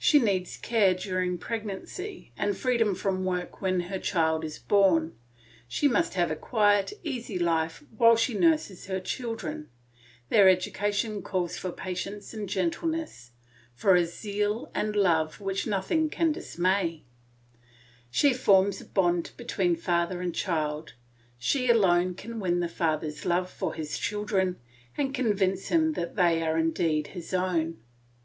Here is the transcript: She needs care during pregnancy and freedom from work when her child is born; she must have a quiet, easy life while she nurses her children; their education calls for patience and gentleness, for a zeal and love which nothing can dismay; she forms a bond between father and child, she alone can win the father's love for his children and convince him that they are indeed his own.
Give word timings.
She 0.00 0.18
needs 0.18 0.56
care 0.56 0.94
during 0.94 1.38
pregnancy 1.38 2.32
and 2.36 2.56
freedom 2.56 2.92
from 2.96 3.24
work 3.24 3.62
when 3.62 3.82
her 3.82 4.00
child 4.00 4.44
is 4.44 4.58
born; 4.58 5.14
she 5.68 5.86
must 5.86 6.14
have 6.14 6.28
a 6.28 6.34
quiet, 6.34 6.92
easy 7.04 7.38
life 7.38 7.84
while 7.96 8.16
she 8.16 8.34
nurses 8.34 8.86
her 8.86 8.98
children; 8.98 9.68
their 10.28 10.48
education 10.48 11.22
calls 11.22 11.56
for 11.56 11.70
patience 11.70 12.34
and 12.34 12.48
gentleness, 12.48 13.30
for 13.76 13.94
a 13.94 14.06
zeal 14.06 14.72
and 14.74 14.96
love 14.96 15.40
which 15.40 15.68
nothing 15.68 16.10
can 16.10 16.32
dismay; 16.32 17.04
she 18.10 18.34
forms 18.34 18.80
a 18.80 18.84
bond 18.84 19.30
between 19.36 19.76
father 19.76 20.20
and 20.20 20.34
child, 20.34 20.94
she 21.38 21.70
alone 21.70 22.16
can 22.16 22.40
win 22.40 22.58
the 22.58 22.66
father's 22.68 23.24
love 23.24 23.48
for 23.48 23.74
his 23.74 23.96
children 24.00 24.56
and 24.98 25.14
convince 25.14 25.68
him 25.68 25.92
that 25.92 26.16
they 26.16 26.42
are 26.42 26.58
indeed 26.58 27.06
his 27.06 27.32
own. 27.32 27.78